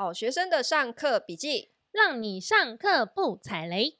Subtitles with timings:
[0.00, 3.98] 好学生的上课笔记，让你上课不踩雷。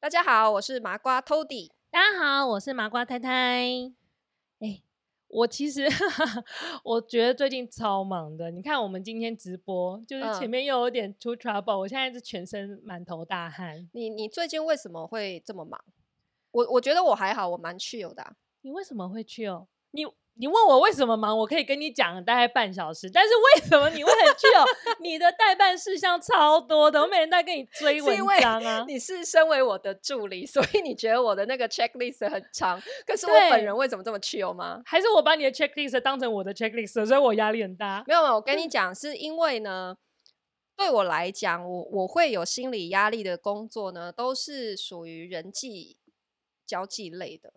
[0.00, 1.70] 大家好，我是麻瓜 Tody。
[1.88, 3.30] 大家好，我是麻瓜太太。
[4.58, 4.82] 哎，
[5.30, 5.86] 我其实
[6.84, 8.50] 我觉得最近超忙的。
[8.50, 13.88] 你看，我们今天直播，就是前面又有点出 trouble，、嗯、我现在是全身满头大汗。
[13.92, 15.80] 你你最近为什么会这么忙？
[16.50, 18.36] 我我觉得我还好，我蛮 chill 的、啊。
[18.62, 19.66] 你为什么会 chill？
[19.92, 20.04] 你？
[20.40, 23.10] 你问我为什么忙，我可以跟你讲大概半小时。
[23.10, 24.66] 但是为什么你会很 chill？
[24.98, 28.82] 你的代办事项超多的，我每天在跟你追文章啊。
[28.88, 32.80] 你是身为我的助理，所以你觉得我的那个 checklist 很长。
[33.06, 34.80] 可是我本人为什么这么 chill 吗？
[34.86, 38.02] 还是我把你的 checklist 当成我的 checklist，所以我压力很大？
[38.06, 39.94] 没有没有，我跟你讲，是因为呢，
[40.74, 45.98] 对我来讲，我我会有心理压力的工作呢，都是属于人际
[46.66, 47.52] 交际类的。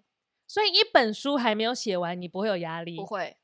[0.47, 2.95] 所以一本书还没有写完，你不会有压力？
[2.97, 3.35] 不会。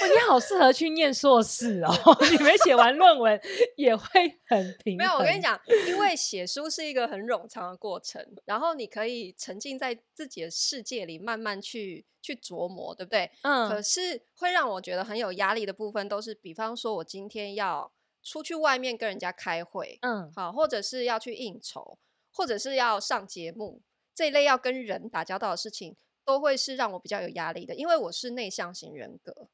[0.00, 1.92] 哇，你好适合去念硕士哦！
[2.30, 3.40] 你没写完论文
[3.76, 4.06] 也会
[4.46, 4.96] 很 平。
[4.96, 13.30] 没有，我跟你讲，因为 写书是一个很冗长的过程，然后你可以沉浸在自己的世界里，慢慢去去琢磨，对不对？
[13.42, 13.68] 嗯。
[13.68, 17.90] 可是会让我觉得很有压力的部分，都是比方说我今天要
[18.22, 21.98] 出去外面跟人家开会，嗯，好，或者是要去应酬，
[22.32, 23.82] 或者是要上节目。
[24.18, 29.46] 这一类要跟人打交道的事情，都会是让我比较有压力的，因为我是内向型人格。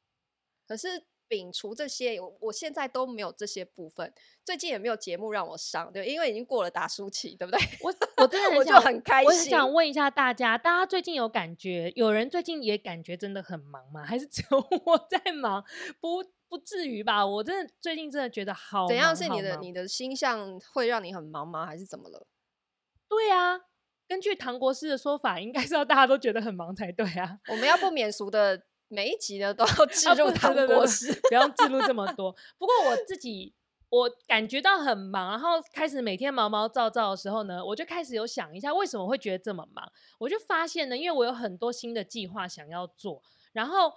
[0.67, 4.11] 可是摒除这些，我我现在都没有这些部分。
[4.43, 7.61] 最近也没有节目让我上，对，因为已经过了打书期，对不对？
[7.83, 9.27] 我我真的 我就很开心。
[9.27, 11.93] 我想问一下大家，大家最近有感觉？
[11.95, 14.03] 有人最近也感觉真的很忙吗？
[14.07, 15.63] 还是只有 我在忙？
[16.01, 17.27] 不不至于吧？
[17.27, 18.89] 我真的最近真的觉得好。
[18.89, 21.67] 怎样是你的你的星象会让你很忙吗？
[21.67, 22.27] 还是怎么了？
[23.07, 23.61] 对啊。
[24.15, 27.37] 根据唐国师的说法，应该是要大家都觉得很忙才对啊。
[27.49, 32.31] 我们要不免俗的每一集呢，都要记录唐国师，啊、不要记录这么 多。
[32.57, 33.53] 不过我自己，
[33.89, 39.85] 我感觉到很忙，然后开始每天毛毛躁躁的时候呢，我就开始有想一下，为什么会觉得这么忙？
[40.21, 43.21] 我就发现呢，因为我有很多新的计划想要做，
[43.53, 43.93] 然后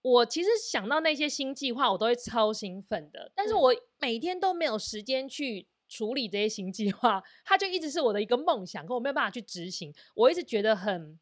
[0.00, 5.68] 我其实想到那些新计划，我都会超兴奋的，但是我每天都没有时间去。
[5.92, 9.92] 处理这些新计划，它就一直是我的一个梦想，可我没有办法去执行。
[10.14, 11.18] 我一直觉得很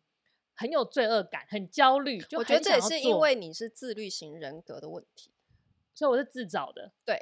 [0.55, 2.21] 很有罪恶感，很焦虑。
[2.21, 5.33] 就我觉得这也是因为你是自律型人格的问题，
[5.93, 6.93] 所以我是自找的。
[7.05, 7.21] 对，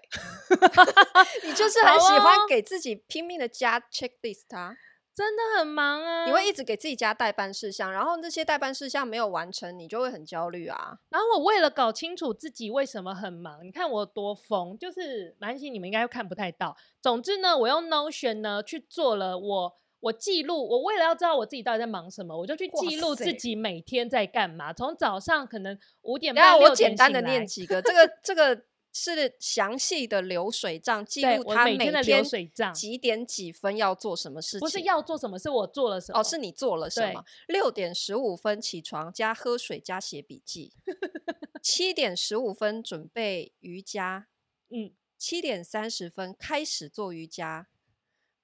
[1.43, 4.77] 你就是 很喜欢给自己拼命的加 checklist 啊。
[5.19, 6.27] 真的很忙啊！
[6.27, 10.97] 你会一直给自己加代办事项，然后那些代办事项没有完成，你就会很焦虑啊。
[11.09, 16.77] 然后我为了搞清楚自己为什么很忙，你看我多疯，就是蛮心你们应该又看不太到。
[17.03, 24.73] 总之呢，我用 Notion 呢去做了我我记录，我为了要知道我自己到底在忙什么，我就去记录自己每天在干嘛。
[24.73, 28.63] 从早上可能五点半六点我简单的念几个，这个这个。
[28.99, 34.61] 是详细的流水账，记录他每天的流水账，几点几分要做什么事情？
[34.61, 36.21] 不是要做什么，是我做了什么？
[36.21, 37.25] 哦，是你做了什么？
[37.47, 40.73] 六点十五分起床，加喝水，加写笔记。
[41.63, 44.29] 七点十五分准备瑜伽，
[44.71, 47.69] 嗯，七点三十分开始做瑜伽。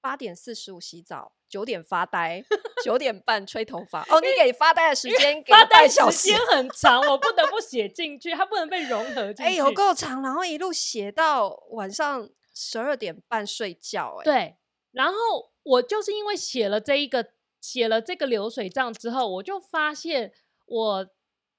[0.00, 2.44] 八点四十五洗澡，九点发呆，
[2.82, 4.02] 九点半吹头发。
[4.10, 9.42] 哦，你给发呆的时间，给发呆时间很长，我不得不写进去，它不能被融合进去。
[9.44, 14.16] 哎、欸，有够长，然后一路写到晚上十二点半睡觉。
[14.22, 14.56] 哎，对，
[14.90, 15.14] 然后
[15.62, 17.24] 我就是因为写了这一个，
[17.60, 20.32] 写了这个流水账之后，我就发现
[20.66, 21.06] 我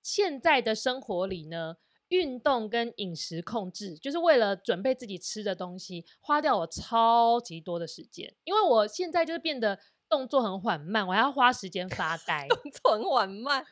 [0.04, 1.78] 现在的生活里呢。
[2.10, 8.36] 运动跟饮食控制，就是为了准备自己吃的东西，花掉我超级多的时间。
[8.44, 12.48] 因为我现在就是变得动作很缓慢，我还要花时间发呆。
[12.48, 13.66] 动作很缓慢，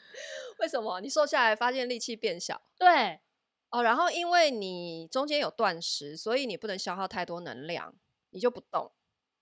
[0.59, 0.99] 为什么？
[0.99, 2.61] 你瘦下来发现力气变小？
[2.77, 3.19] 对，
[3.69, 7.95] 哦，然后因为你中间有断食，所以你不能消耗太多能量，
[8.31, 8.91] 你就不动，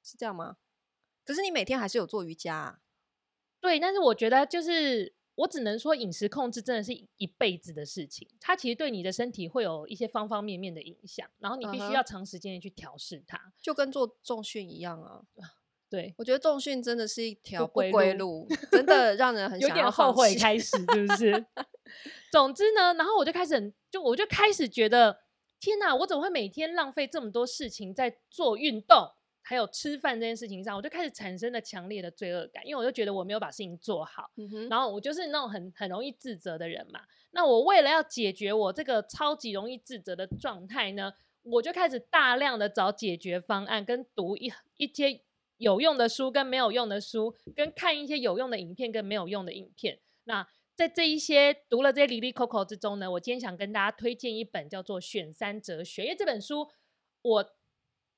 [0.03, 0.57] 是这样吗？
[1.24, 2.80] 可是你每天还是有做瑜伽啊。
[3.62, 5.15] 对，但是我觉得就是。
[5.41, 8.27] 我只能说，饮食控制真的是一辈子的事情。
[8.39, 13.51] 它其实对你的身体会有一些方方面面的影响，然后你必须要长时间的去调试它，uh -huh.
[13.61, 15.21] 就跟做重训一样啊。
[15.89, 21.45] 对，我觉得重训真的是一条不归路，路，真的让人 很想要有点后悔开始，是不是？
[22.31, 25.17] 总之呢，然后我就开始很，就我就开始觉得，
[25.59, 29.11] 天哪，我怎么会每天浪费这么多事情在做运动？
[29.51, 37.01] 还有吃饭这件事情上，我就开始产生了强烈的罪恶感，因为我就觉得我没有把事情做好，嗯、然后我就是那种很很容易自责的人嘛。
[37.31, 41.12] 那我为了要解决我这个超级容易自责的状态呢，
[41.44, 45.21] 我就开始大量的找解决方案，跟读一一些
[45.57, 50.00] 有用的书跟没有用的书，跟看一些有用的影片跟没有用的影片。
[50.24, 56.69] 那在这一些读了这些哩哩扣扣之中呢，我今天想跟大家推荐一本叫做《选三哲学》，因为这本书
[57.21, 57.44] 我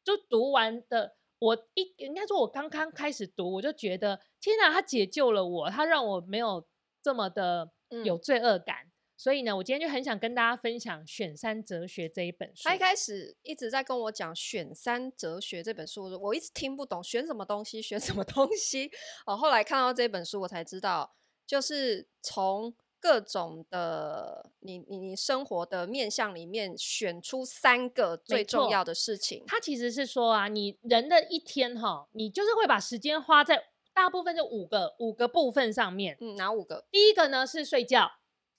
[0.06, 6.66] 就读完的，我一应该说，我刚刚开始读，我就觉得天哪，他解救了我，他让我没有
[7.02, 7.72] 这么的
[8.04, 8.78] 有罪恶感。
[8.86, 12.64] 嗯所以呢，我今天就很想跟大家分享《选三哲学》这一本书。
[12.66, 18.92] 他一开始一直在跟我讲《选三哲学》这本书，我一直听不懂选什么东西，选什么东西。
[19.26, 29.44] 哦，后来看到这本书，我才知道，就是从各种的你你你生活的面向里面选出三个最重要的事情。
[29.46, 33.62] 他其实是说啊，你人的一天哈，你就是会把时间花在
[33.94, 36.18] 大部分就五个五个部分上面。
[36.22, 36.86] 嗯，哪五个？
[36.90, 38.10] 第一个呢是睡觉。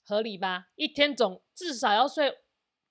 [0.03, 0.67] 合理吧？
[0.75, 2.31] 一天总至少要睡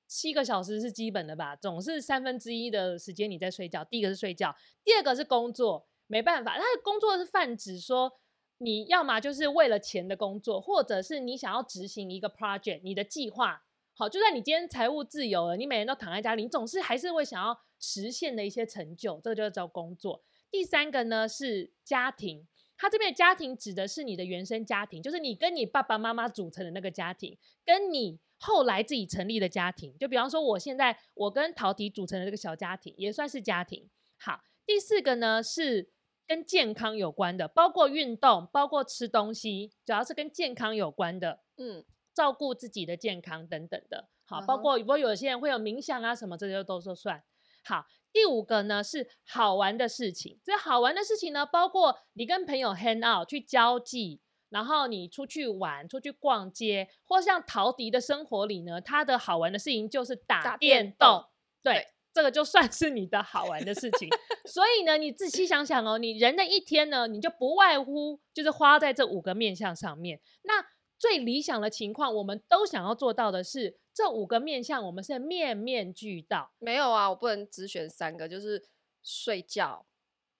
[0.08, 1.54] 七个小时是基本的吧？
[1.54, 3.84] 总是三分之一的时间你在睡觉。
[3.84, 5.86] 第一个是睡觉，第二个是工作。
[6.06, 8.12] 没办法，他的工作是泛指说，
[8.58, 13.64] 你要么就是为了钱的工作，或者是你想要执行一个 project，你的计划。
[13.96, 20.22] 好，就算你今天财务自由了，你每天都躺在家里，你总是还是会想要实现的一些成就，这个就叫工作。
[20.50, 22.46] 第三个呢是家庭。
[22.76, 29.96] 他这边的家庭指的是你的原生家庭，就是你跟你爸爸妈妈组成的那个家庭，跟你后来自己成立的家庭。
[29.96, 33.88] 就比方说，我现在我跟陶迪组成的这个小家庭，也算是家庭。
[34.18, 35.88] 好，第四个呢是
[36.26, 41.40] 跟健康有关的，包括运动，包括吃东西，主要是跟健康有关的。
[41.56, 41.84] 嗯，
[42.14, 44.08] 照顾自己的健康等等的。
[44.24, 47.22] 好，包括如果有些人会有冥想啊什么，这些都说算。
[47.64, 47.86] 好。
[48.14, 61.24] 第五个呢是好玩的事情，这好玩的事情呢，包括你跟朋友 hang out 去交际，然后你出去玩、出去逛街，或像陶迪的生活里呢，他的好玩的事情就是打电动。
[61.60, 64.08] 对这个就算是你的好玩的事情。
[64.46, 70.20] 所以呢，你仔细想想哦，你人的一天呢，你就不外乎就是花在这五个面向上面。
[70.44, 70.64] 那
[70.99, 73.76] 最理想的情况，我们都想要做到的是。
[73.96, 76.50] 这五个面向，我们是面面俱到。
[76.58, 78.67] 没有啊，我不能只选三个，就是
[79.05, 79.87] 睡觉，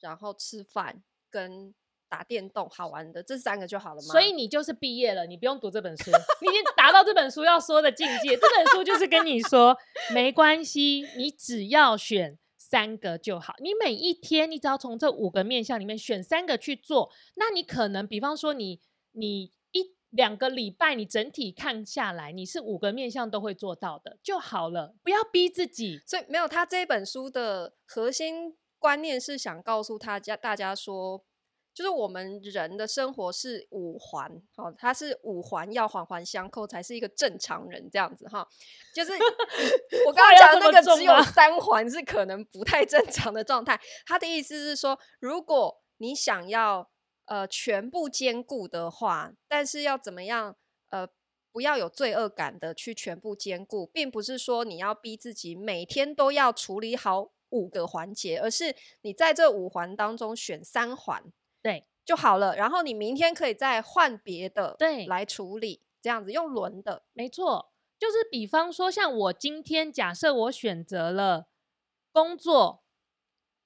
[0.01, 1.73] 然后吃饭跟
[2.15, 4.13] 打电动，好玩的这三个就好了吗？
[4.13, 8.37] 所以你就是毕业了，你不用读这本书，你已经达到这本书要说的境界。
[8.37, 9.77] 这本书就是跟你说，
[10.13, 13.55] 没关系，你只要选三个就好。
[13.59, 18.79] 你每一天，你只要从这五个面向里面选三个去做，那你可能，比方说你
[19.11, 19.93] 你一。
[20.15, 25.99] 两个礼拜，你整体看下来，你是五个面向都会做到的就好了，不要逼自己。
[26.07, 31.25] 所以没有，他这本书的核心观念是想告诉大家，大家说，
[31.75, 38.49] 就是我们人的生活是五环，好，它是五环要环环相扣才是一个正常人这样子哈。
[38.95, 39.13] 就是
[40.07, 43.81] 我刚刚讲的那个只有三环是可能不太正常的状态。
[44.07, 46.89] 他的意思是说，如果你想要。
[47.27, 50.55] 呃，全部兼顾的话，但是要怎么样？
[50.91, 51.09] 呃，
[51.51, 61.25] 不要有罪恶感的去全部兼顾，并不是说你要逼自己每天都要处理好五个环节，而是你在这五环当中选三环，
[61.65, 62.55] 对就好了。
[62.55, 67.73] 然后你明天可以再换别的，对，来处理，这样子用轮的，没错。
[67.99, 71.47] 就是比方说，像我今天假设我选择了
[72.13, 72.85] 工作、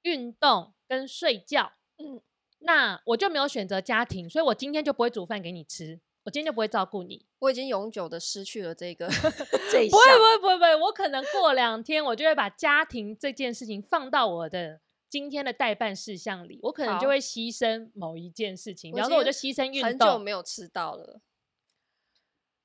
[0.03, 2.23] 运动跟睡觉，嗯。
[2.61, 7.25] 那我就没有选择家庭，所以我今天就不会煮饭给你吃，我今天就不会照顾你。
[7.39, 9.09] 我已经永久的失去了这个
[9.71, 9.91] 这一项。
[9.91, 18.93] 不会不会不会不会，我可能过两天我就会把家庭这件事情放到我的今天的待办事项里，我可能就会牺牲某一件事情。
[18.93, 19.89] 比方说，我就牺牲运动。
[19.89, 21.21] 很久没有吃到了。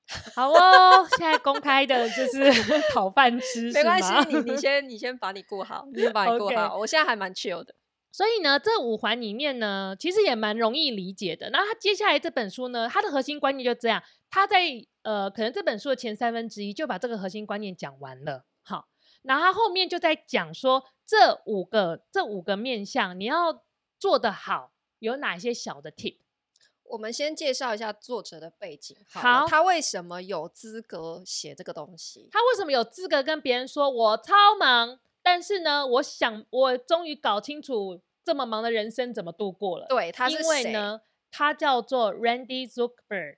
[0.35, 2.51] 好哦，现在公开的就是
[2.93, 6.77] 讨饭吃，没关系，你你 先你先把你顾好，你先把你顾好。
[6.79, 7.73] 我现在还蛮 chill 的。
[8.11, 11.49] 所以呢，这五环里面呢，其实也蛮容易理解的。
[11.51, 14.03] 那他接下来这本书呢，它的核心观念就这样。
[14.29, 18.45] 他在呃，可能这本书的前三分之一就把这个核心观念讲完了。
[19.23, 23.63] 好，然后他后面就在讲说，这五个这五个面向你要
[23.99, 26.17] 做得好，有哪些小的 tip？
[26.83, 28.95] 我们先介绍一下作者的背景。
[29.09, 32.27] 好，好，他为什么有资格写这个东西？
[32.31, 34.99] 他为什么有资格跟别人说我超忙？
[35.23, 39.87] 但是呢，我想我终于搞清楚这么忙的人生怎么度过了。
[39.87, 40.43] 对，他是谁？
[40.43, 41.01] 因为呢，
[41.31, 43.37] 他叫做 Randy Zuckerberg，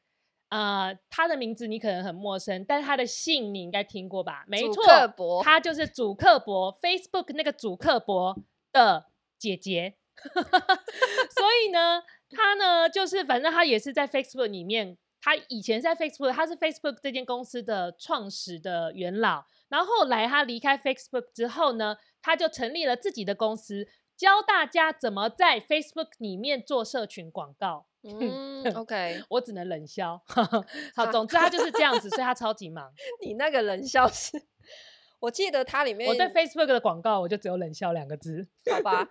[0.49, 4.45] 呃，他的名字你可能很陌生，但是他的姓你应该听过吧？
[4.47, 4.83] 没错，
[5.43, 8.37] 他就是主克伯，Facebook 那个主克伯
[8.71, 9.95] 的姐姐。
[10.23, 19.45] 所以呢，他呢就是反正他也是在 Facebook 里面，他以前在 Facebook，他是 Facebook 这间公司的创始的元老。
[19.67, 27.87] 然后后来他离开 Facebook 之后呢，他就成立了自己的公司，教大家怎么在 Facebook 里面做社群广告。
[28.03, 30.21] 嗯， OK，我只能冷笑。
[30.95, 32.93] 好，总之他就是这样子，所以他超级忙。
[33.25, 34.41] 你那个冷笑是，
[35.19, 39.09] 我记得他里面，我对 Facebook 的广告我就只有冷笑两个字，好吧？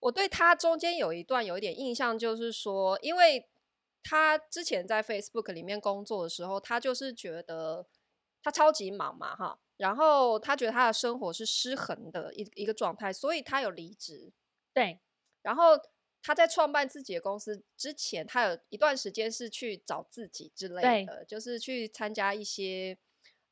[0.00, 3.48] 我对他中间有一段有一点印象，就是说，因为
[4.02, 7.86] 他之前在 Facebook 里面工作的时候，他就是觉得
[8.42, 14.32] 他超级忙嘛，哈，然后他觉得他的生活是失衡的一一个状态，所以他有离职。
[14.72, 15.00] 对，
[15.40, 15.80] 然后。
[16.20, 22.98] 他在创办自己的公司之前，他有一段时间是去找自己之类的，就是去参加一些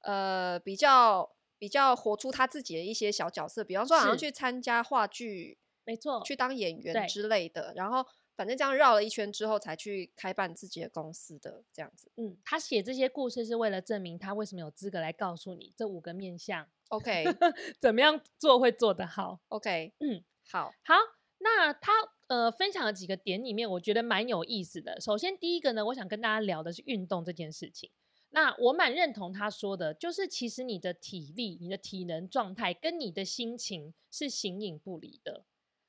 [0.01, 7.73] 呃比较比较活出他自己的一些小角色，比方说好像去参加话剧，没错，去当演员之类的。
[7.77, 8.05] 然后
[8.37, 12.11] 反正这样绕了一圈之后，才去开办自己的公司的这样子。
[12.17, 16.69] 嗯，他写这些故事是为了证明他为什么有资格来告诉你这五个面向。
[16.89, 17.25] OK，
[17.81, 20.95] 怎么样做会做得好？OK，嗯，好，好，
[21.39, 21.93] 那他。
[22.29, 25.01] 呃，分享了几个点里面，我觉得蛮有意思的。
[25.01, 27.89] 首先，第一个呢，我想跟大家聊的是运动这件事情。
[28.31, 35.45] 那我蛮认同他说的，就是其实你的体力、你的体能状态跟你的心情是形影不离的。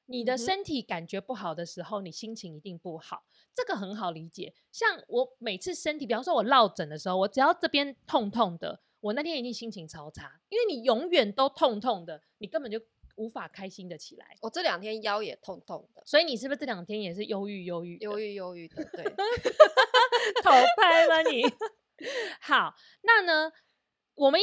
[0.07, 3.23] 你的身体感觉不好的时候，你心情一定不好，
[3.53, 4.53] 这个很好理解。
[4.71, 12.81] 像我每次身体，比方说我落枕的时候，我只要这边痛痛的，我那天一定心情超差，因为你永远都痛痛的，你根本就。
[13.17, 14.37] 无法开心的起来。
[14.41, 18.75] 我这两天腰也痛痛的，所以你是不是这两天也是忧郁忧郁忧郁忧郁的？
[18.91, 19.03] 对，
[20.43, 21.41] 讨拍了你。
[22.39, 23.51] 好，那呢，
[24.13, 24.39] 我们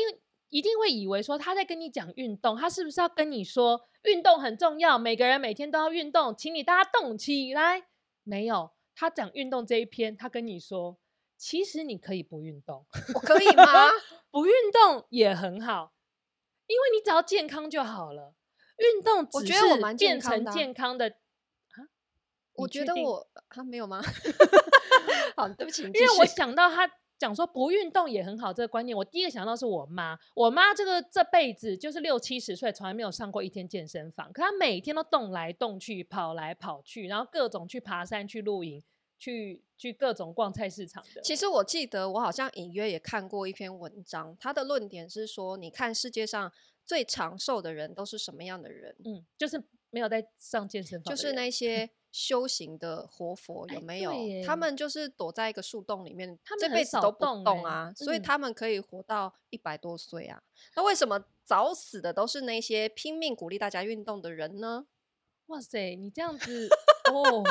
[0.49, 7.85] 一定会以为说他在跟你讲运动，他是不是要跟你说运动很重要，每个人每天都要运动，请你大家动起来？
[8.23, 10.99] 没有，他讲运动这一篇，他跟你说，
[11.37, 13.65] 其实你可以不运动，我可以吗？
[14.31, 15.93] 不运动也很好，
[16.67, 18.35] 因为你只要健康就好了。
[18.77, 21.87] 运动，我觉得我蛮变成健康的啊！
[22.55, 24.03] 我觉得我他没有吗？
[25.37, 26.91] 好，对不起，因为我想到他
[27.25, 30.19] 讲说不运动也很好这个观念，我第一个想到是我妈。
[30.35, 38.83] 我妈这个这辈子就是六七十岁，从来没有上过一天健身房，可她每天都动来动去，跑来跑去，然后各种去爬山、去露营、
[39.19, 41.23] 去去各种逛菜市场的。
[41.23, 46.53] 其实我记得我好像隐约也看过一篇文章，他的论点是说，你看世界上。
[46.87, 48.95] 最长寿的人都是什么样的人？
[49.07, 54.13] 嗯，就是没有在上健身房，就是那些修行的活佛，有没有？
[54.47, 60.41] 他们就是躲在一个树洞里面，他们这辈子都不动啊，所以他们可以活到一百多岁啊。
[60.77, 64.87] 那为什么早死的都是那些拼命鼓励大家运动的人呢？
[65.47, 66.69] 哇塞，你这样子
[67.13, 67.43] 哦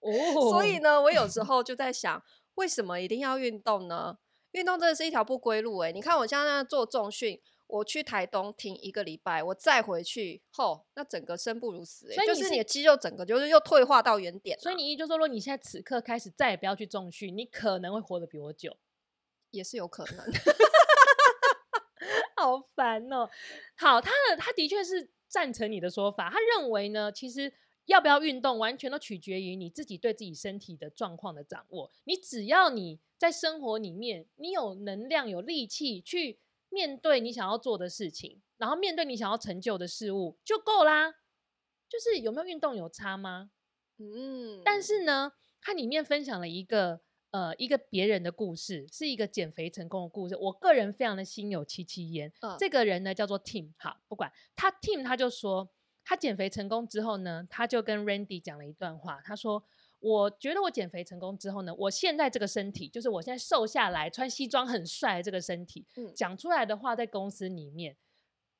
[0.00, 0.10] 哦，
[0.52, 2.22] 所以呢，我有时候就在想，
[2.56, 4.18] 为什么一定要运动呢？
[4.50, 5.90] 运动真的是一条不归路哎！
[5.90, 7.40] 你看我现在做重训。
[7.70, 14.58] 我去台东停一个礼拜，我再回去，吼，那整个生不如死，欸，所以就是你的肌肉整个就是又退化到原点。
[14.58, 18.76] 所以你意思就是说，如果你现在此刻开始再也不要去重训，你可能会活得比我久，
[19.52, 20.16] 也是有可能。
[22.36, 23.30] 好烦哦。
[23.76, 27.52] 好，他的他的确是赞成你的说法，他认为呢，其实
[27.84, 31.88] 要不要运动，完全都取决于你自己对自己身体的状况的掌握。
[32.04, 36.40] 你只要你在生活里面，你有能量、有力气去。
[36.70, 41.12] 面对你想要做的事情，然后面对你想要成就的事物就够啦。
[41.88, 43.50] 就是有没有运动有差吗？
[43.98, 47.00] 嗯，但是呢，它里面分享了一个
[47.32, 50.36] 呃一个别人的故事，是一个减肥成功的故事。
[50.36, 52.32] 我个人非常的心有戚戚焉。
[52.40, 55.68] 嗯，这个人呢叫做 Tim，好，不管他 Tim，他就说
[56.04, 59.64] 他减肥成功之后呢，他就跟 Randy 讲了一段话，他说。
[60.00, 67.96] 我觉得我减肥成功之后呢，我现在这个身体，就是我现在瘦下来穿西装很帅的这个身体，嗯，讲出来的话在公司里面，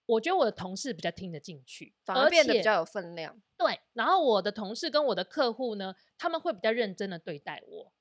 [0.04, 3.40] 我觉得我的同事比较听得进去，反而变得比较有分量。
[3.56, 7.92] 对，然后我的同事跟我的客户呢，他们会比较认真的对待我。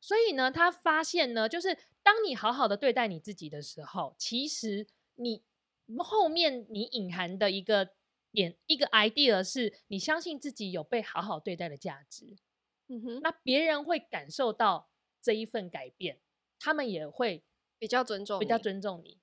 [0.00, 5.42] 所以呢，他发现呢，就是当你好好的对待你自己的时候，其实你
[5.98, 7.90] 后面你隐含的一个
[8.32, 12.36] 点一个 idea 是你相信自己有被好好对待的价值。
[12.94, 14.88] 嗯哼，那别人会感受到
[15.20, 16.20] 这一份改变，
[16.60, 17.44] 他们也会
[17.78, 19.18] 比较尊重，比较尊重你。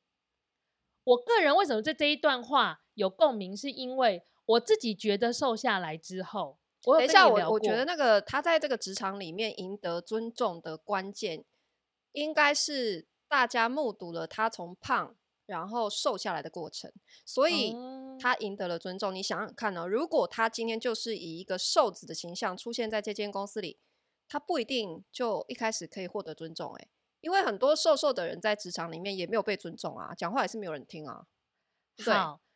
[1.04, 11.46] 我个人为什么在这一段话有共鸣，是因为我自己觉得瘦下来之后，我等一下我我觉得那个他在这个职场里面赢得尊重的关键，
[12.12, 16.92] 应该是大家目睹了他从胖然后瘦下来的过程，
[17.26, 17.74] 所以。
[17.74, 19.88] 嗯他赢得了尊重，你想想看呢？
[19.88, 23.80] 如果他今天就是以一个瘦子的形象出现在这间公司里，
[24.30, 26.72] 他不一定就一开始可以获得尊重。
[26.76, 26.88] 诶，
[27.22, 31.26] 因为很多瘦瘦的人在职场里面也没有被尊重啊，讲话也是没有人听啊。
[31.98, 32.14] 对，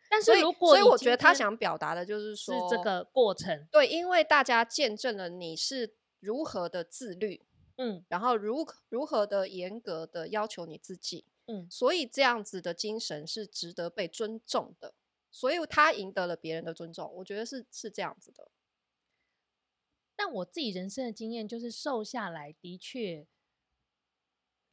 [0.08, 7.44] 但是如果所以，所以我觉得他想表达的就是说是这个过程，对，因为大家见证了你是如何的自律，
[7.78, 14.96] 嗯，然后如如何的严格的要求你自己，嗯，所以这样子的精神是值得被尊重的，
[15.30, 18.50] 所以他赢得了别人的尊重，我觉得是是这样子的。
[20.16, 23.28] 但我自己人生的经验就是瘦下来的确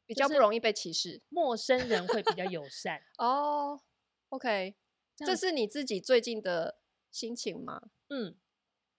[0.05, 3.71] 比较不容易被歧视，陌生人会比较友善哦。
[3.71, 3.81] oh,
[4.29, 4.75] OK，
[5.15, 6.79] 这，这是你自己最近的
[7.11, 7.91] 心情吗？
[8.09, 8.35] 嗯，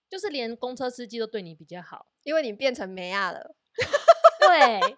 [0.08, 3.56] 就是连公车司机都对你比较好，因为你变成梅亚了。
[4.58, 4.80] 对，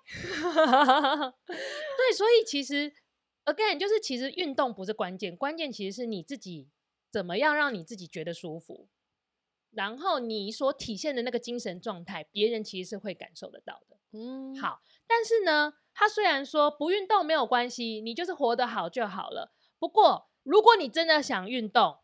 [1.46, 2.92] 对，所以其实
[3.44, 6.68] again 就是其实运动不是关键，关键其实是你自己
[7.10, 8.88] 怎么样让你自己觉得舒服。
[9.70, 13.98] 然后你所体现的那个精神状态，别人其实是会感受得到的。
[14.12, 19.52] 嗯，好，但是呢，他虽然说不运动没有关系，你就是活得好就好了。
[19.78, 21.98] 不过，如果你真的想运动，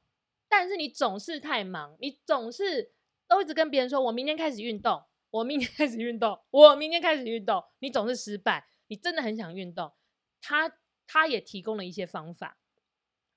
[0.50, 2.92] 但是你总是太忙，你总是
[3.26, 8.68] 都一直跟别人说：“我明天开始运动，我明天开始运动，我明天开始运动。”你总是失败。
[8.86, 9.92] 你真的很想运动，
[10.40, 12.58] 他他也提供了一些方法，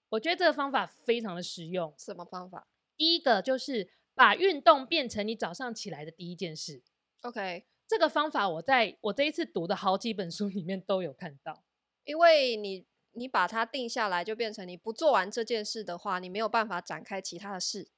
[0.09, 1.93] 我觉得这个方法非常的实用。
[1.97, 2.67] 什么方法？
[2.95, 3.91] 第一个就是。
[4.17, 6.81] 把运动变成你早上起来的第一件事。
[7.23, 11.65] OK，这个方法我在我这一次读的好几本书里面都有看到。
[12.05, 17.89] 因为你你把它定下来，就变成你不做完这件事的话，你没有办法展开其他的事，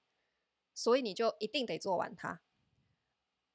[0.74, 2.42] 所以你就一定得做完它。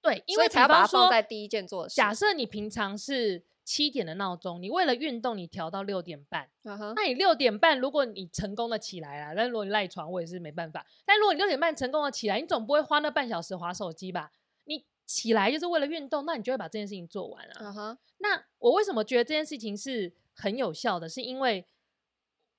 [0.02, 1.94] 对，因为才要把它放在第一件做的事。
[1.94, 3.44] 假设你平常是。
[3.64, 6.50] 七点的闹钟，你为了运动，你调到六点半。
[6.64, 6.92] Uh -huh.
[6.96, 10.84] 那你六点半，如果你成功的起来了，但如果你赖床，我也是没办法。
[11.06, 14.32] 但如果你六点半成功的起来，你总不会花那半小时划手机吧？
[14.64, 17.70] 你起来就是为了运动，那你就会把这件事情做完啊。
[17.70, 17.98] Uh -huh.
[18.18, 21.08] 那我为什么觉得这件事情是很有效的？
[21.08, 21.64] 是因为，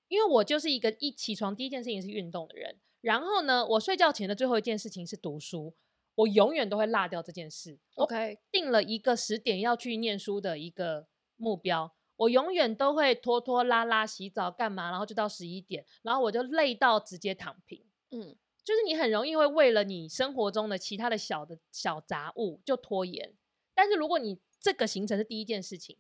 [0.07, 5.73] 因为我就是一个一起床第一件事情是运动的人，然后呢，我睡觉前的最后一件事情是读书。
[6.15, 7.79] 我永远都会落掉这件事。
[7.95, 17.83] OK，定了一个十点要去念书的一个目标，我永远都会拖拖拉拉洗澡干嘛，然后就到十一点，然后我就累到直接躺平。
[18.11, 23.33] 嗯，就是你很容易会为了你生活中的其他的小的小杂物就拖延。
[23.73, 25.97] 但是如果你这个行程是第一件事情，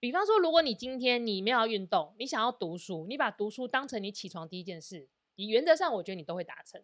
[0.00, 6.82] 比方说，如果你今天你没有要运动，你想要读书，你把读书当成你起床第一件事，你原则上我觉得你都会达成。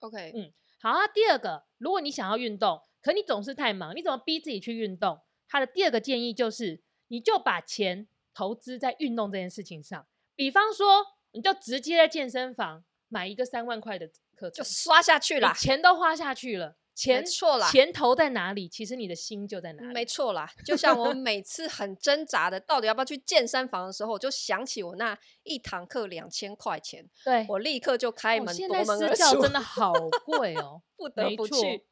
[0.00, 0.52] OK，嗯。
[0.82, 5.20] 好啊，第二个，如果你想要运动，可你总是太忙，你怎么逼自己去运动？
[5.46, 10.06] 他的第二个建议就是，你就把钱投资在运动这件事情上。
[10.34, 16.78] 比方说，你就直接在健身房买一个三万块的课程，就刷下去了，钱都花下去了。
[17.00, 19.94] 钱错了，钱投在哪里，其实你的心就在哪里。
[19.94, 28.98] 没错啦，就像我每次很挣扎的，到底要不要去健身房的时候，我就想起我那一堂课两千块钱，对，我立刻就开门夺门而出。
[28.98, 29.94] 现在私教真的 好
[30.26, 31.86] 贵哦，不得不去。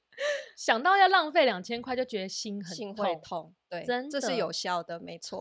[0.54, 3.54] 想到要浪费两千块，就觉得心很痛，心会痛。
[3.70, 5.40] 对，真的，这是有效的，没错。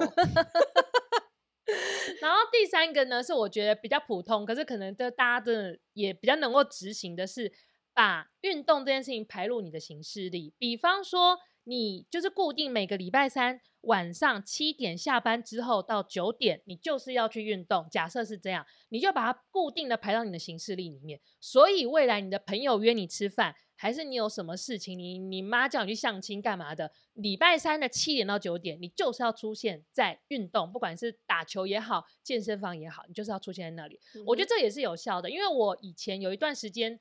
[2.22, 7.52] 然后第三个呢，是我觉得比较普通，可是可能就大家真的也比较能够执行的是。
[7.98, 17.88] 把运动这件事情排入你的行事历，比方说你就是固定每个礼拜三晚上七点下班之后到九点，你就是要去运动。
[17.90, 21.20] 假设是这样，你就把它固定的排到你的行事历里面。
[21.42, 34.00] 所以未来你的朋友约你吃饭，还是你有什么事情，你你妈叫你去相亲干嘛的，礼拜三的七点到九点，你就是要出现在运动，不管是打球也好，健身房也好，你就是要出现在那里。
[34.14, 34.24] 嗯。
[34.28, 37.00] 我觉得这也是有效的，因为我以前有一段时间。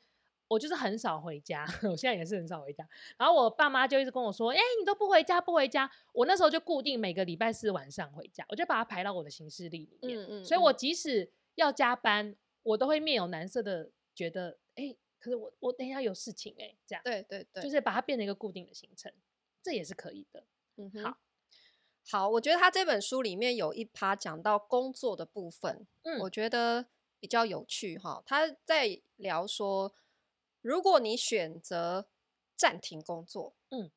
[0.49, 2.89] 我就是很少回家， 我现在也是很少回家。
[3.17, 10.19] 然后我爸妈就一直跟我说：“哎、欸，你都不回家，不回家。”我那时候就固定每个礼拜四晚上回家，我就把它排到我的行事历里面。
[10.19, 10.45] 嗯嗯。
[10.45, 17.03] 所以我即使要加班，我都会面有难色的觉得：“哎、欸，可是我我等一下有事情哎、欸。”这样。
[17.03, 17.63] 对对对。
[17.63, 19.13] 就是把它变成一个固定的行程，
[19.63, 20.45] 这也是可以的。
[20.77, 21.03] 嗯哼。
[21.03, 21.19] 好，
[22.09, 26.87] 好，我觉得他这本书里面有一趴讲到工作的部分，嗯，我觉得
[27.19, 28.23] 比较有趣哈。
[28.25, 29.93] 他在聊说。
[30.67, 32.09] 如果你选择
[32.57, 33.93] 暂停工作，嗯，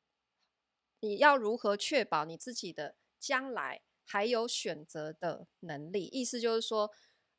[1.00, 6.04] 你要如何确保你自己的将来还有选择的能力？
[6.04, 6.92] 意思就是说，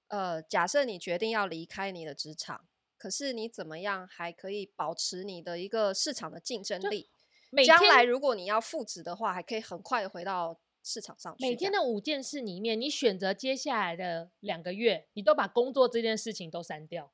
[0.09, 2.67] 呃，假设你决定要离开你的职场，
[2.97, 7.09] 可是你怎么样还可以保持你的一个市场的竞争力？
[7.65, 11.45] 将来如果你要复职的话，还可以很快的回到市场上去。
[11.45, 17.13] 每天的五件事里面，你选择接下来的两个月，你都把工作这件事情都删掉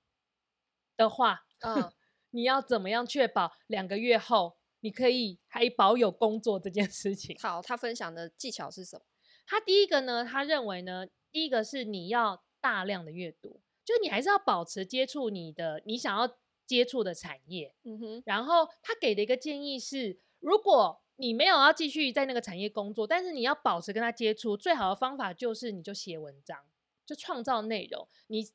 [0.96, 1.94] 的话，嗯。
[2.32, 7.36] 你要怎么样确保两个月后你可以还保有工作这件事情？
[7.40, 9.06] 好，他分享的技巧是什么？
[9.46, 17.74] 他第一个呢，他认为呢，第一个是你要大量的阅读，就是你还是要保持接触你的你想要接触的产业。
[17.84, 18.24] 嗯哼。
[18.26, 26.60] 然后他给的一个建议是，如果你没有要继续在那个产业工作，但是你要保持跟他接触，最好的方法就是你就写文章，
[27.06, 28.08] 就创造内容。
[28.28, 28.48] 你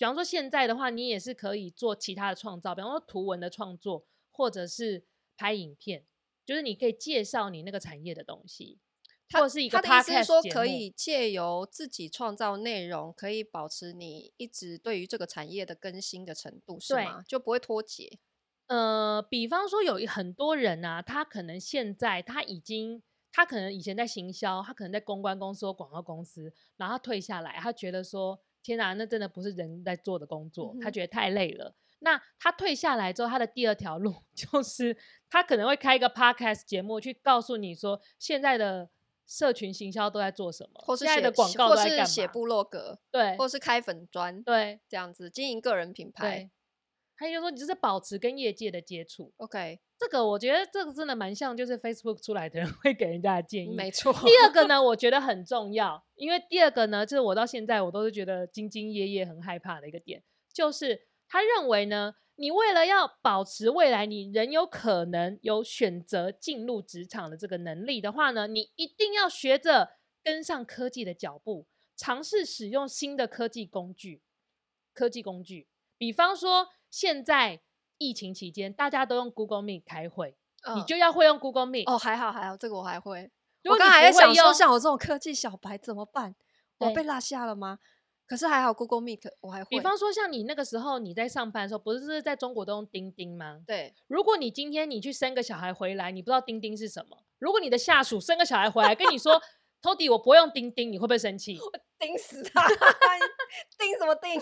[0.00, 5.04] 比方说现在的话，你也是可以做其他的创造，比方说图文的创作，或者是
[5.36, 6.06] 拍影片，
[6.46, 8.78] 就是你可以介绍你那个产业的东西。
[9.32, 17.22] 或者是一个他的意思是说，可以借由自己创造内容，可以保持你一直对于这个产业的更新的程度，是吗？
[17.28, 18.18] 就不会脱节。
[18.68, 31.74] 呃，比方说有很多人啊，他可能现在他已经，他可能以前在行销，他可能在公关公司或广告公司，然后他退下来，他觉得说，天哪，那真的不是人在做的工作，嗯、他觉得太累了。
[32.00, 34.96] 那他退下来之后，他的第二条路 就是
[35.28, 38.88] 他可能会开一个 podcast 节目，去告诉你说，现在的
[39.26, 46.50] 社群行销都在做什么，或是现在的广告都在干嘛，或是写部落格，对，或是开粉砖，对，这样子经营个人品牌。
[47.20, 49.30] 还有说，你就是保持跟业界的接触。
[49.36, 53.76] OK，这个我觉得这个真的蛮像，就是 Facebook 出来的人 会给人家的建议。
[53.76, 54.10] 没错。
[54.24, 69.90] 第二个呢，我觉得很重要，因为第二个呢，就是我到现在我都是觉得兢兢业业很害怕的一个点，就是他认为呢，你为了要保持未来你仍有可能有选择进入职场的这个能力的话呢，你一定要学着
[70.24, 74.22] 跟上科技的脚步，尝试使用新的科技工具。
[74.94, 76.68] 科技工具，比方说。
[76.90, 77.60] 现在
[77.98, 81.96] 疫情期间，大家都用 Google Meet 开会，呃、你就要会用 Google Meet 哦。
[81.96, 83.30] 还好还好，这个我还会。
[83.64, 86.34] 我刚才还在想说，像我这种科技小白怎么办？
[86.78, 87.78] 我被落下了吗？
[88.26, 89.68] 可是还好 Google Meet 我还会。
[89.68, 93.60] 比方说，像你那个时候你在上班的时候，不是在中国都用钉钉吗？
[93.66, 93.94] 对。
[94.06, 97.24] 如果你今天你去生个小孩回来，你不知道钉钉是什么。
[97.38, 99.40] 如果你的下属生个小孩回来跟你说，
[99.82, 101.58] Tody 我不会用钉钉，你会不会生气？
[101.58, 102.66] 我钉死他！
[103.78, 104.40] 钉什么钉？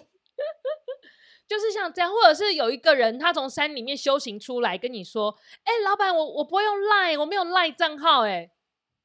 [1.49, 5.35] 就是像这样，或者是有一个人，他从山里面修行出来，跟你说
[5.65, 8.51] ：“哎、欸，老板，我我不会用 Line，我没有 Line 账号。”哎，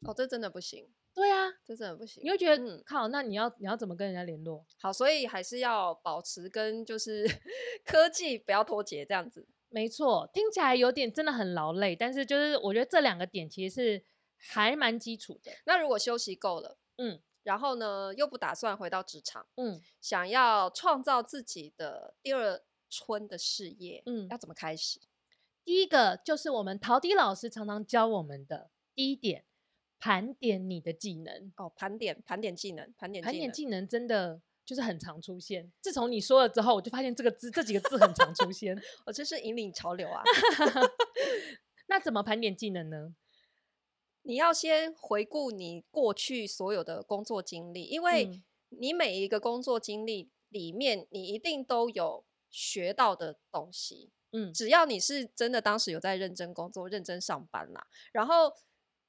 [0.05, 0.89] 哦，这真的不行。
[1.15, 2.21] 对啊，这真的不行。
[2.23, 4.65] 你会觉得，嗯，靠，那你要你要怎么跟人家联络？
[4.81, 7.25] 好，所以还是要保持跟就是
[7.85, 9.47] 科技不要脱节，这样子。
[9.69, 14.05] 没错，听起来有点真的很劳累，但是就是我觉得这两个点其实是
[14.37, 15.51] 还蛮基础的。
[15.65, 17.21] 那如果休息够了，嗯。
[17.43, 24.99] 然后呢，又不打算回到职场，嗯，想要创造自己的第二春的事业，嗯，要怎么开始？
[25.65, 29.45] 第一个就是我们陶迪老师常常教我们的第一点，
[29.99, 31.53] 盘点你的技能。
[31.57, 35.71] 哦，盘点，盘点技能，盘点技能，盘点技能真的就是很常出现。
[35.81, 38.77] 自从你说了之后，我就发现这个字，这几个字很常出现。
[39.05, 40.21] 我真是引领潮流啊！
[41.87, 43.15] 那怎么盘点技能呢？
[44.23, 54.11] 你要先回顾你过去所有的工作经历，因为你每一个工作经历里面，你一定都有学到的东西。
[54.31, 58.53] 嗯，只要你是真的当时有在认真工作、认真上班啦，然后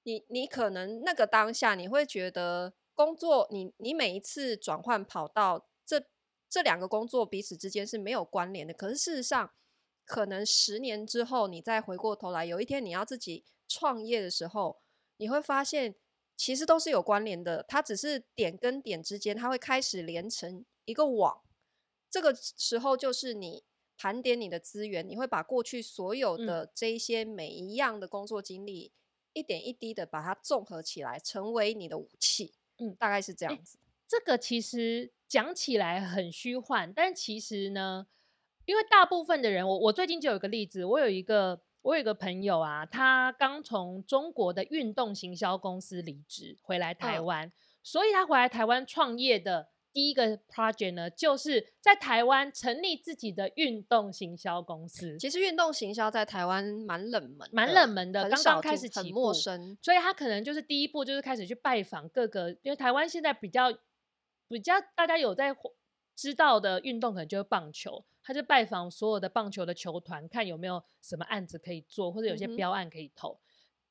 [0.03, 6.05] 你你可能那个当下你会觉得工作，你你每一次转换跑道，这
[6.51, 8.75] 这两个工作彼此之间是没有关联的。
[8.75, 9.53] 可是事实上，
[10.05, 14.83] 可能十年之后，你再回过头来，有一天你要自己创业的时候。
[15.17, 15.95] 你会发现，
[16.37, 17.63] 其实都是有关联的。
[17.69, 21.43] 它只是点跟点之间，它会开始连成一个网。
[22.11, 23.65] 这个时候就是你
[23.97, 28.99] 盘点你的资源，你会把过去所有的这一些每一样的工作经历，嗯、
[29.35, 32.55] 一点一滴的把它综合起来，成为你的武器。
[32.79, 33.79] 嗯，大概是这样子。
[34.09, 38.07] 这个其实讲起来很虚幻，但其实呢，
[38.65, 41.63] 因为大部分的人，我我最近就有一个例子，我有一个。
[41.85, 55.19] 我有一个朋友啊，他刚从中国的运动行销公司离职回来台湾，嗯、所以他回来台湾创业的第一个 project 呢，就是在台湾成立自己的运动行销公司。
[55.19, 63.71] 其实运动行销在台湾蛮冷门，蛮冷门的，刚刚开始起步，很陌生，所以他可能就是第一步就是开始去拜访各个，因为台湾现在比较
[64.49, 65.55] 比较大家有在
[66.15, 68.05] 知道的运动，可能就是棒球。
[68.23, 73.33] 他就拜访所有的棒球的球团，看有没有什么案子可以做，或者有些标案可以投。
[73.35, 73.41] 嗯、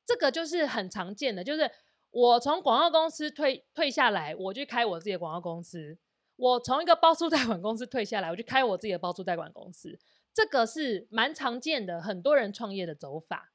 [0.06, 1.70] 这个就是很常见的，就是
[2.10, 5.98] 我从广告公司退退下来，我去开我自己的广告公司；
[6.36, 10.00] 我从一个包租代管公司退下来，我去开我自己的包租代管公司。
[10.34, 13.52] 这个是蛮常见的，很多人创业的走法。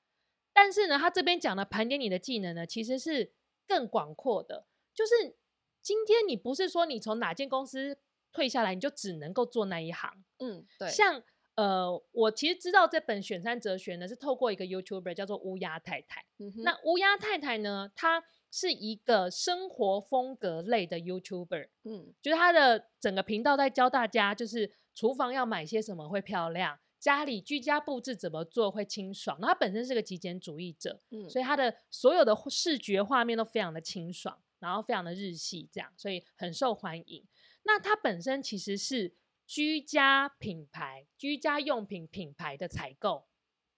[0.53, 3.33] 但是呢，他这边讲的盘点你的技能呢，其实是
[3.67, 4.67] 更广阔的。
[4.95, 5.37] 就是
[5.83, 7.99] 今天你不是说你从哪间公司
[8.33, 10.25] 退下来，你就只能够做那一行。
[10.39, 10.91] 嗯，对。
[10.91, 11.23] 像
[11.57, 16.25] 呃，我其实知道这本选山哲学呢，是透过一个 YouTuber 叫做乌鸦太太。
[16.39, 21.69] 嗯、那乌鸦太太呢，她是一个生活风格类的 YouTuber。
[21.83, 29.37] 嗯，就是她的整个频道在教大家，就是厨房要买些什么会漂亮，家里居家布置怎么做会清爽。
[29.41, 37.25] 那她本身是个极简主义者，嗯，所以她的所有的视觉画面都非常的清爽，然后非常的日系，这样，所以很受欢迎。
[37.69, 39.15] 那它本身其实是。
[39.51, 43.25] 居家品牌、居家用品品牌的采购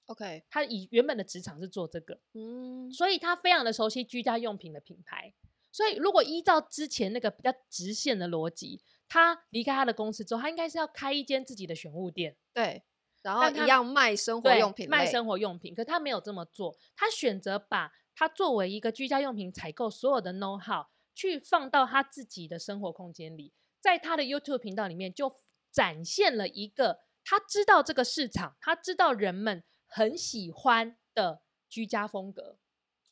[0.07, 5.33] ，OK，他以原本的职场是做这个，嗯，所以他非常的熟悉居家用品的品牌。
[5.71, 12.83] 所以如果依照之前那个比较直线的逻辑，他离开他的公司之后，他应该是要开一间自己的选物店，对，
[13.23, 15.73] 然后一样卖生活用品，卖生活用品。
[15.73, 25.33] 可他没有这么做，他选择把他作为一个居家用品采购所有的 know how 去放到他自己的生活空间里，在他的 YouTube 频道里面就。
[25.73, 32.59] 展现了一个他知道这个市场，他知道人们很喜欢的居家风格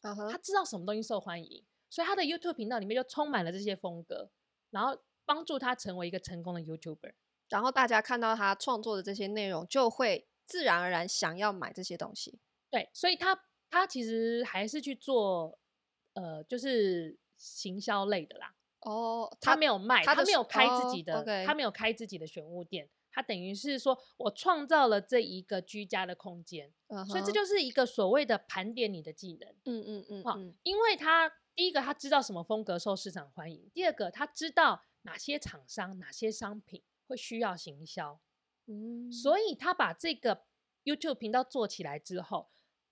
[0.02, 0.28] ，uh huh.
[0.28, 4.32] 他知道什么东西受欢迎，所以他的 YouTube 频道里面就充满了这些风格，
[4.70, 7.14] 然后帮助他成为一个成功的 YouTuber。
[7.48, 12.40] 然后大家看到他创作的这些内容，就会自然而然想要买这些东西。
[12.70, 15.60] 对，所以他他其实还是去做
[16.14, 18.56] 呃，就是行销类的啦。
[18.80, 21.44] 哦，oh, 他，他没有卖，他，他没有开自己的，oh, okay.
[21.44, 27.06] 他没有开自己的选物店，他等于是说我创造了这一个居家的空间，uh huh.
[27.06, 29.48] 所以这就是一个所谓的盘点你的技能。
[29.64, 38.20] 嗯嗯嗯，好，因为他第一个他知道什么风格受市场欢迎，第二个他知道哪些厂商哪些商品会需要行销，
[38.66, 40.44] 嗯，所以他把这个
[40.84, 42.48] YouTube 频道做起来之后，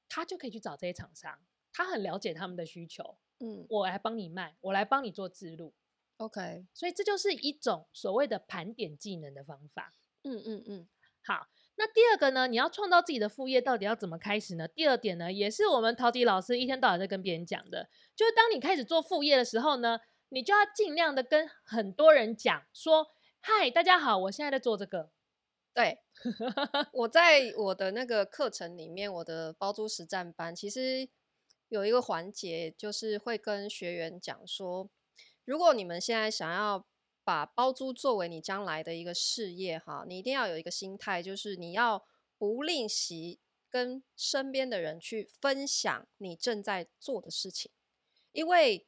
[0.08, 1.38] 他就可以去找这些厂商，
[1.72, 3.16] 他很了解他们的需求。
[3.38, 5.74] 嗯，我来帮你卖，我来帮你做置入
[6.16, 9.92] ，OK，所以这就是一种所谓的盘点技能的方法。
[10.22, 10.88] 嗯嗯嗯，
[11.22, 11.46] 好，
[11.76, 14.66] 那第二个呢，你要创造自己的副业，到底要怎么开始呢？
[14.66, 23.08] 第二点呢，也是我们陶迪老师一天到晚在跟别人讲的，就是当你开始做副业的时候呢，你就要尽量的跟很多人讲说，
[23.40, 25.10] 嗨，大家好，我现在在做这个。
[25.74, 25.98] 对，
[26.94, 31.10] 我在我的那个课程里面，我的包租实战班，其实。
[31.68, 34.88] 有一个环节，就是会跟学员讲说，
[35.44, 36.86] 如果你们现在想要
[37.24, 42.04] 把包租作为你将来的一个事业，哈，你一定要有一个心态，就是你要
[42.38, 47.72] 不吝惜跟身边的人去分享你正在做的事情，
[48.32, 48.86] 因为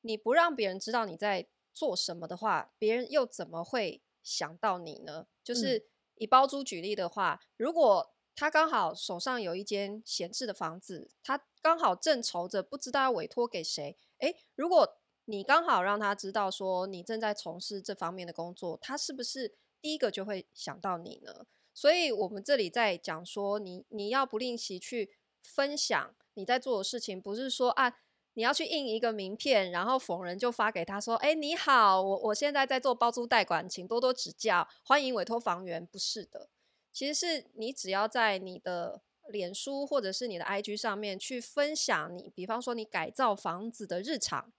[0.00, 5.26] 你不让别人知道你在做什么的话，别人又怎么会想到你呢？
[5.44, 13.96] 就是以包租举例的话，如果他刚好手上有一间闲置的房子，他刚好正愁着不知道要委托给谁。
[14.18, 21.46] 诶，如果你刚好让他知道说你正在从事这方面的工作，他是不是第一个就会想到你呢？
[21.74, 25.10] 所以我们这里在讲说，你你要不吝惜去
[25.42, 27.98] 分享你在做的事情，不是说啊
[28.34, 35.84] 你要去印一个名片，然后逢人就发给他说，诶，你好，我我现在在做包租代管，请多多指教，欢迎委托房源。
[35.86, 36.50] 不是的。
[36.96, 44.50] 其实是你只要在你的脸书或者是你的 IG 上面去分享你，比方说你改造房子的日常，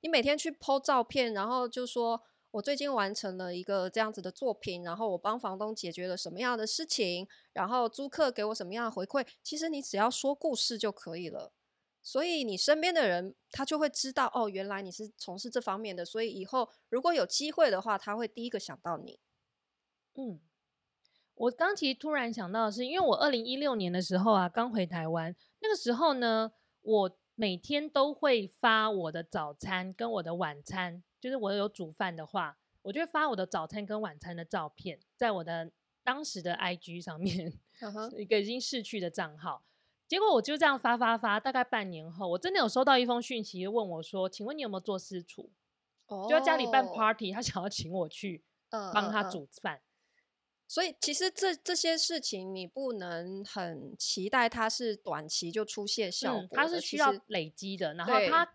[0.00, 2.20] 你每天去 po 照片，然后就说
[2.50, 11.54] 我最近完成了一个这样子的作品，然后我帮房东解决了什么样的事情，然后租客给我什么样的回馈，其实你只要说故事就可以了。
[12.02, 19.18] 所以你身边的人他就会知道哦，原来你是从事这方面的，所以以后如果有机会的话，他会第一个想到你。
[20.12, 20.47] 嗯。
[21.38, 26.50] 我刚其实突然想到的是，因为我二零一六年的时候啊，刚回台湾，那个时候呢，
[26.82, 35.70] 我每天都会发我的早餐跟我的晚餐，就是我有煮饭的话，我就会发我的早餐跟晚餐的照片，在我的
[36.02, 38.16] 当时的 IG 上面， uh huh.
[38.16, 39.62] 一个已经逝去的账号。
[40.08, 45.52] 结果我就这样发发发，大概半年后，我真的有收到一封讯息，问我说：“请问你有没有做私厨
[46.06, 46.28] ？Oh.
[46.28, 49.76] 就在家里办 party，他想要请我去帮他煮饭。
[49.76, 49.82] Uh, uh, uh.
[50.70, 57.94] ”所以其实这这些事情你不能很期待它是短期就出现效果，嗯，它是需要累积的。
[57.94, 58.52] 然后它，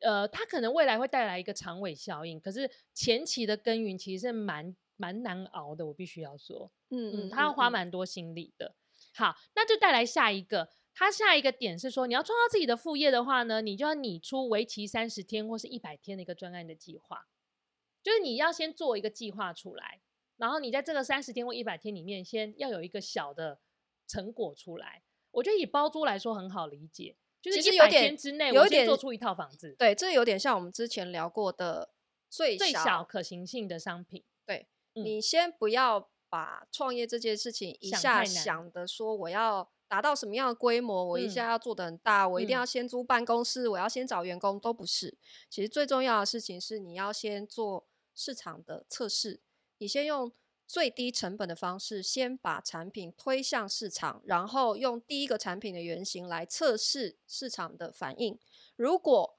[0.00, 5.86] 呃，它可能未来会带来一个长尾效应，可是前期的耕耘其实是蛮蛮难熬的。
[5.86, 8.74] 我必须要说，嗯嗯，它要花蛮多心力的。
[9.12, 17.26] 好，那就带来下一个，它下一个点是说，你要创造自己的副业的话呢，你就要拟出为期三十天或是一百天的一个专案的计划，
[18.02, 20.00] 就是你要先做一个计划出来。
[20.36, 23.58] 然后你在这个三十天或一百天里面，先要有一个小的
[24.06, 25.02] 成果出来。
[25.30, 29.74] 我觉得以包租来说很好理解，就是一百天之内，我先做出一套房子。
[29.78, 31.90] 对，这有点像我们之前聊过的
[32.30, 34.24] 最小最小可行性的商品。
[34.46, 45.16] 对，嗯、你先不要把创业这件事情一下想的说我要达到什么样的规模，我一下要做得很大，嗯、我一定要先租办公室，嗯、我要先找员工，都不是。
[45.50, 49.40] 其实最重要的事情是你要先做市场的测试，
[49.84, 50.32] 你先用
[50.66, 58.38] 最低成本的方式先把产品推向市场，然后用第一个产品的原型来测试市场的反应。
[58.76, 59.38] 如果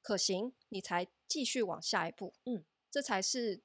[0.00, 2.32] 可行，你才继续往下一步。
[2.44, 3.60] 嗯，这才是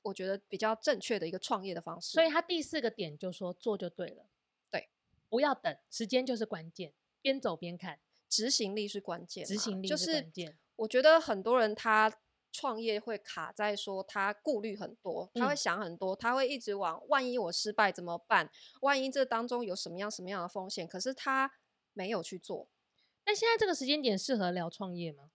[0.00, 2.12] 我觉得比较正确的一个创业的方式。
[2.12, 4.30] 所以他第四个点就说做就对了，
[4.70, 4.88] 对，
[5.28, 10.46] 不要等，时间就是关键，边走边看，执行力是关键，执行力是关键。
[10.46, 12.10] 就是我觉得很多人他。
[12.52, 18.50] 创业会卡在说他顾虑很多，他会想很多，嗯、他会一直往万一我失败怎么办？
[18.80, 20.86] 万一这当中有什么样什么样的风险？
[20.86, 21.52] 可是他
[21.92, 22.68] 没有去做。
[23.26, 25.30] 那现在这个时间点适合聊创业吗？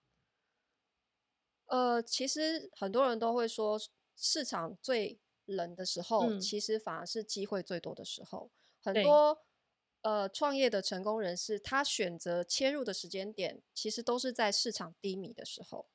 [1.68, 3.80] 呃，其实很多人都会说，
[4.16, 8.52] 市场最冷的时候，嗯、其实反而是机会最多的时候。
[8.80, 9.46] 很多
[10.02, 15.88] 呃创业的成功人士，他选择切入的时间点，其实都是在市场低迷的时候。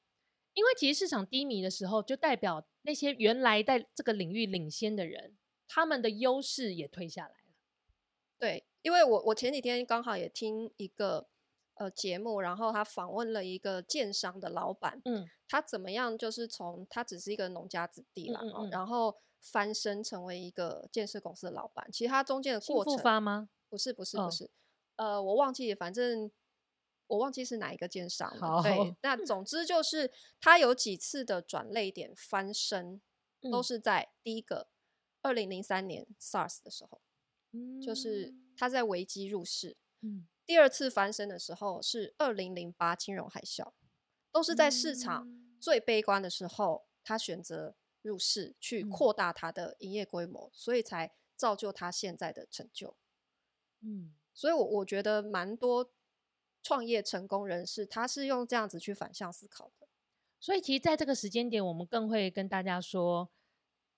[0.53, 5.37] 因为其实市场低迷的时候，就代表那些原来在这个领域领先的人，
[5.69, 7.55] 他们的优势也退下来了。
[8.39, 11.29] 对，因为我我前几天刚好也听一个
[11.75, 21.91] 呃节目，然后他访问了一个建商的老板，嗯，他怎么样就是从他只是一个农家子弟啦，嗯嗯嗯，然后翻身成为一个建设公司的老板。
[21.93, 23.49] 其实他中间的过程，复发吗？
[23.69, 24.45] 不是，不是，不是，
[24.97, 26.31] 哦、呃，我忘记，反正。
[27.11, 28.63] 我忘记是哪一个建商了。
[28.63, 33.01] 对，那总之就是他有几次的转捩点翻身，
[33.43, 34.69] 嗯、都是在第一个
[35.21, 37.03] 二零零三年 SARS 的时候，
[37.51, 39.77] 嗯、就是他在危机入市。
[40.03, 43.73] 嗯、第二次翻身的时候是二零零八金融海啸，
[44.31, 45.29] 都是在市场
[45.61, 52.97] 最悲观的时候，他选择入市去扩大他的营业规模，嗯、所以才造就他现在的成就。
[53.81, 55.91] 嗯，所以我我觉得蛮多。
[56.63, 59.89] 创业成功人士，他是用这样子去反向思考的，
[60.39, 63.31] 所以其实在这个时间点，我们更会跟大家说，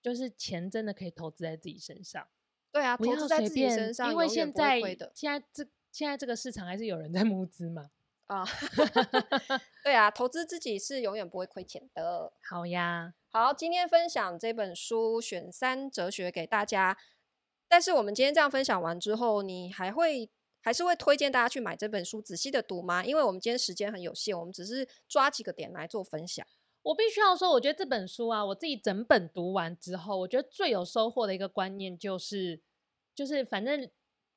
[0.01, 2.29] 就是钱真的可以投资在自己身上。
[2.71, 4.81] 对啊，投资在自己身上，因为现在
[5.13, 7.91] 现在这现在这个市场还是有人在募资嘛。
[8.29, 8.47] 啊，
[9.85, 12.33] 对啊，投资自己是永远不会亏钱的。
[12.49, 16.97] 好呀，好，今天分享这本书选三哲学给大家，
[17.69, 20.31] 但是我们今天这样分享完之后，你还会？
[20.63, 23.05] 还是会推荐大家去买这本书，仔细的读吗？
[23.05, 26.47] 因为我们今天时间很有限，我们只是抓几个点来做分享。
[26.83, 32.61] 我必须要说，我觉得这本书啊，我自己整本读完之后，我觉得最有收获的一个观念就是，
[33.15, 33.91] 就是反正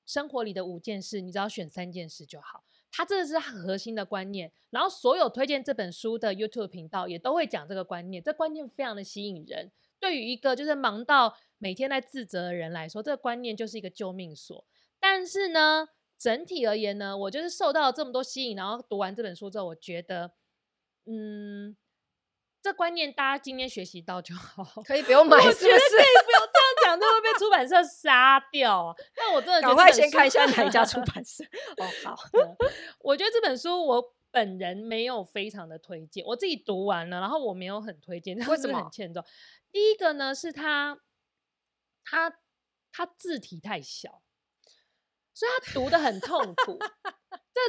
[0.05, 2.63] 生活里的五件事，你只要选三件事就好。
[2.91, 4.51] 它这个是很核心的观念。
[4.69, 9.71] 然后所有推荐这本书的 YouTube 频道也都会讲这个观念，这观念非常的吸引人。
[9.99, 14.65] 对于一个就是忙到每天在自责的人来说，这个观念就是一个救命锁。
[14.99, 20.31] 但是呢，整体而言呢，我就是受到了这么多吸引，然后读完这本书之后，我觉得，
[21.05, 21.75] 嗯，
[22.61, 25.67] 这观念大家今天学习到就好，可以不用 买，是不是？
[25.67, 25.79] 可以
[26.25, 28.95] 不用这样讲，就会被出版社杀掉。
[29.13, 31.43] 但我真的赶快先看一下哪一家出 版社。
[31.43, 32.15] 哦，好。
[32.99, 39.23] 我觉得这本书我本人没有非常的推荐，我自己读完了，然后我没有很推荐，为什么很欠揍？
[39.71, 40.99] 第一个呢是它，
[42.03, 42.39] 它，
[42.91, 44.21] 它字体太小。
[45.35, 46.79] 所以他读的很痛苦，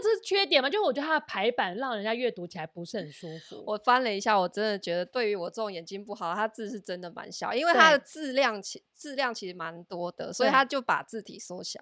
[0.00, 0.70] 这是缺点吗？
[0.70, 3.64] 就是我觉得它的排版让人家阅读起来不是很舒服。
[3.66, 11.80] 我翻了一下，我真的觉得对于我这种眼睛不好，它字是真的蛮小，因为它的字量其字量其实蛮多的，所以他就把字体缩小。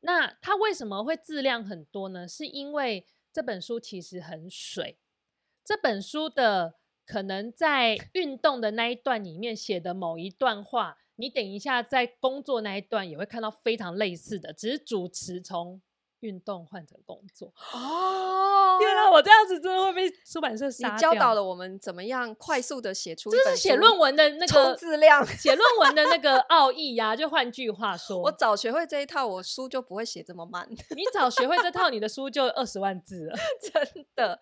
[0.00, 2.28] 那他为什么会字量很多呢？
[2.28, 5.00] 是因为这本书其实很水。
[5.64, 10.98] 这本书的可能在运动的那一段里面写的某一段话。
[11.18, 15.80] 你等一下，在工作那一段也会看到非常类似的，只是主持从
[16.20, 17.52] 运动换成工作。
[17.72, 20.66] 哦，原来我这样子真的会被出版社。
[20.66, 27.16] 你教导了我们怎么样快速的写出，就是写论文的那个质量，写论文的那个 奥义呀。
[27.16, 30.68] 就换句话说，我早学会这一套，我书就不会写这么慢。
[30.70, 34.38] 你早学会这套，你的书就二十万字了， 真的。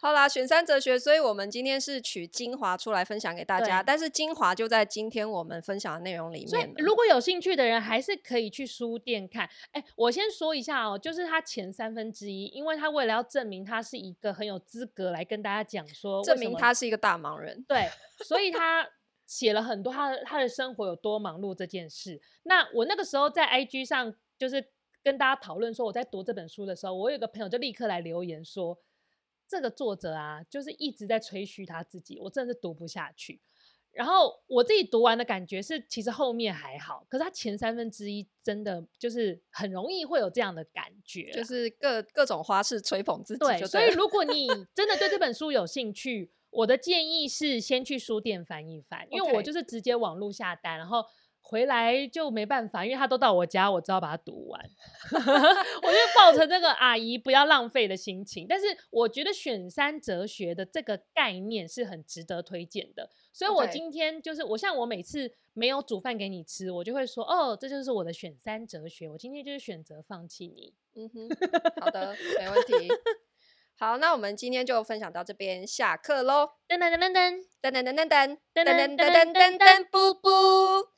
[0.00, 6.72] 好啦，选三哲学，所以我们今天是取精华出来分享给大家，但是精华就在今天我们分享的内容里面。
[6.76, 9.50] 如果有兴趣的人，还是可以去书店看。
[9.72, 17.90] 哎，我先说一下哦，就是他前三分之一，因为他为了要证明他是一个很有资格来跟大家讲说，证明他是一个大忙人，对，
[18.24, 18.88] 所以他
[19.26, 22.20] 写了很多他的他的生活有多忙碌这件事。
[22.44, 24.64] 那我那个时候在 IG 上就是
[25.02, 28.78] 跟大家讨论说，我在读这本书的时候，我有个朋友就立刻来留言说。
[29.48, 33.40] 这个作者啊，就是一直在吹嘘他自己，我真的是读不下去。
[33.90, 43.58] 然后我自己读完的感觉是，其实后面还好，可是他前三分之一真的就是很容易会有这样的感觉，就是各各种花式吹捧自己对。
[43.58, 51.04] 对，所以如果 你真的对这本书有兴趣，我的建议是先去书店翻一翻，因为我就是直接网络下单，然后。
[51.50, 54.60] 回来就没办法，因为他都到我家，我只好把它读完。
[55.82, 63.08] 我就抱着那个阿姨不要浪费的心情，但是我觉得选三哲学的这个概念是很值得推荐的。
[63.32, 69.08] 所以我今天就是我像我每次没有煮饭给你吃，我就会说哦，这就是我的选三哲学。
[69.08, 70.74] 我今天就是选择放弃你。
[70.96, 71.28] 嗯哼，
[71.80, 72.92] 好的，没问题。
[73.80, 76.50] 好，那我们今天就分享到这边，下课喽！
[76.68, 80.97] 噔噔噔噔噔噔噔噔噔噔噔噔噔噔噔噔，布布。